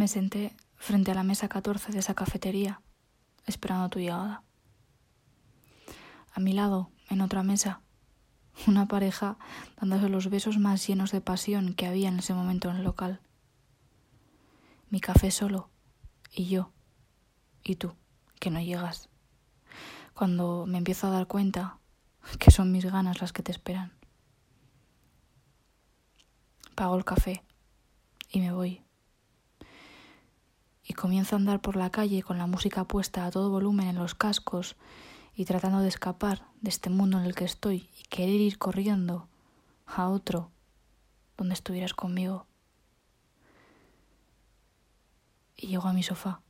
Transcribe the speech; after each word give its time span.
Me 0.00 0.08
senté 0.08 0.56
frente 0.76 1.10
a 1.10 1.14
la 1.14 1.24
mesa 1.24 1.50
14 1.50 1.92
de 1.92 1.98
esa 1.98 2.14
cafetería, 2.14 2.80
esperando 3.44 3.90
tu 3.90 3.98
llegada. 3.98 4.42
A 6.32 6.40
mi 6.40 6.54
lado, 6.54 6.90
en 7.10 7.20
otra 7.20 7.42
mesa, 7.42 7.82
una 8.66 8.88
pareja 8.88 9.36
dándose 9.78 10.08
los 10.08 10.30
besos 10.30 10.56
más 10.56 10.86
llenos 10.86 11.12
de 11.12 11.20
pasión 11.20 11.74
que 11.74 11.86
había 11.86 12.08
en 12.08 12.18
ese 12.18 12.32
momento 12.32 12.70
en 12.70 12.76
el 12.76 12.84
local. 12.84 13.20
Mi 14.88 15.00
café 15.00 15.30
solo, 15.30 15.68
y 16.32 16.46
yo, 16.46 16.72
y 17.62 17.76
tú, 17.76 17.94
que 18.38 18.50
no 18.50 18.58
llegas. 18.58 19.10
Cuando 20.14 20.64
me 20.66 20.78
empiezo 20.78 21.08
a 21.08 21.10
dar 21.10 21.26
cuenta 21.26 21.76
que 22.38 22.50
son 22.50 22.72
mis 22.72 22.86
ganas 22.86 23.20
las 23.20 23.34
que 23.34 23.42
te 23.42 23.52
esperan. 23.52 23.92
Pago 26.74 26.96
el 26.96 27.04
café 27.04 27.44
y 28.30 28.40
me 28.40 28.50
voy. 28.50 28.82
Comienzo 31.00 31.34
a 31.34 31.38
andar 31.38 31.62
por 31.62 31.76
la 31.76 31.88
calle 31.88 32.22
con 32.22 32.36
la 32.36 32.46
música 32.46 32.84
puesta 32.84 33.24
a 33.24 33.30
todo 33.30 33.48
volumen 33.48 33.88
en 33.88 33.96
los 33.96 34.14
cascos 34.14 34.76
y 35.34 35.46
tratando 35.46 35.80
de 35.80 35.88
escapar 35.88 36.44
de 36.60 36.68
este 36.68 36.90
mundo 36.90 37.18
en 37.18 37.24
el 37.24 37.34
que 37.34 37.46
estoy 37.46 37.88
y 37.98 38.02
querer 38.10 38.38
ir 38.38 38.58
corriendo 38.58 39.26
a 39.86 40.10
otro 40.10 40.50
donde 41.38 41.54
estuvieras 41.54 41.94
conmigo. 41.94 42.44
Y 45.56 45.68
llego 45.68 45.88
a 45.88 45.94
mi 45.94 46.02
sofá 46.02 46.42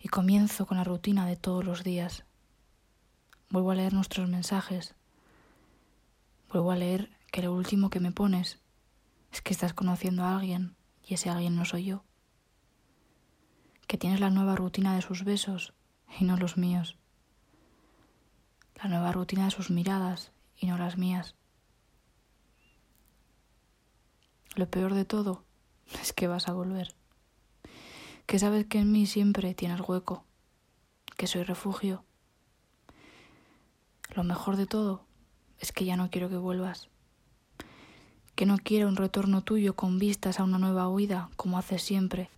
y 0.00 0.08
comienzo 0.08 0.66
con 0.66 0.78
la 0.78 0.82
rutina 0.82 1.24
de 1.24 1.36
todos 1.36 1.64
los 1.64 1.84
días. 1.84 2.24
Vuelvo 3.50 3.70
a 3.70 3.76
leer 3.76 3.92
nuestros 3.92 4.28
mensajes. 4.28 4.96
Vuelvo 6.48 6.72
a 6.72 6.76
leer 6.76 7.08
que 7.30 7.42
lo 7.42 7.54
último 7.54 7.88
que 7.88 8.00
me 8.00 8.10
pones 8.10 8.58
es 9.30 9.42
que 9.42 9.52
estás 9.52 9.74
conociendo 9.74 10.24
a 10.24 10.34
alguien 10.34 10.74
y 11.06 11.14
ese 11.14 11.30
alguien 11.30 11.54
no 11.54 11.64
soy 11.64 11.84
yo. 11.84 12.04
Que 13.94 13.98
tienes 13.98 14.18
la 14.18 14.30
nueva 14.30 14.56
rutina 14.56 14.96
de 14.96 15.02
sus 15.02 15.22
besos 15.22 15.72
y 16.18 16.24
no 16.24 16.36
los 16.36 16.56
míos. 16.56 16.98
La 18.82 18.88
nueva 18.88 19.12
rutina 19.12 19.44
de 19.44 19.52
sus 19.52 19.70
miradas 19.70 20.32
y 20.56 20.66
no 20.66 20.76
las 20.76 20.98
mías. 20.98 21.36
Lo 24.56 24.68
peor 24.68 24.94
de 24.94 25.04
todo 25.04 25.44
es 26.02 26.12
que 26.12 26.26
vas 26.26 26.48
a 26.48 26.52
volver. 26.52 26.96
Que 28.26 28.40
sabes 28.40 28.66
que 28.66 28.80
en 28.80 28.90
mí 28.90 29.06
siempre 29.06 29.54
tienes 29.54 29.80
hueco. 29.80 30.24
Que 31.16 31.28
soy 31.28 31.44
refugio. 31.44 32.04
Lo 34.16 34.24
mejor 34.24 34.56
de 34.56 34.66
todo 34.66 35.06
es 35.60 35.70
que 35.70 35.84
ya 35.84 35.96
no 35.96 36.10
quiero 36.10 36.28
que 36.28 36.36
vuelvas 36.36 36.88
que 38.34 38.44
no 38.44 38.56
quiero 38.58 38.88
un 38.88 38.96
retorno 38.96 39.44
tuyo 39.44 39.76
con 39.76 40.00
vistas 40.00 40.40
a 40.40 40.42
una 40.42 40.58
nueva 40.58 40.88
huida, 40.88 41.30
como 41.36 41.56
haces 41.56 41.84
siempre. 41.84 42.30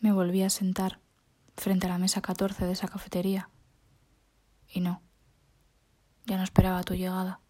Me 0.00 0.12
volví 0.12 0.42
a 0.42 0.48
sentar 0.48 0.98
frente 1.56 1.86
a 1.86 1.90
la 1.90 1.98
mesa 1.98 2.22
14 2.22 2.64
de 2.64 2.72
esa 2.72 2.88
cafetería. 2.88 3.50
Y 4.66 4.80
no, 4.80 5.02
ya 6.24 6.38
no 6.38 6.42
esperaba 6.42 6.82
tu 6.84 6.94
llegada. 6.94 7.40